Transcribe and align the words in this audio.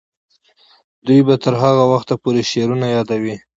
دوی 1.05 1.19
به 1.27 1.35
تر 1.43 1.53
هغه 1.63 1.83
وخته 1.93 2.13
پورې 2.21 2.41
شعرونه 2.51 2.87
یادوي. 2.95 3.35